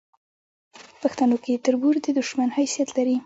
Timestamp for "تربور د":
1.65-2.07